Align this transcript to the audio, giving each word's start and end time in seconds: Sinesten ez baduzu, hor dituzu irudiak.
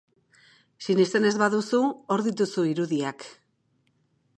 Sinesten 0.85 1.29
ez 1.31 1.35
baduzu, 1.43 1.83
hor 2.15 2.27
dituzu 2.31 2.67
irudiak. 2.75 3.31